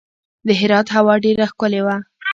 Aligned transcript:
د 0.47 0.49
هرات 0.59 0.87
هوا 0.95 1.15
ډیره 1.25 1.45
ښکلې 1.51 1.81
وه. 1.85 1.97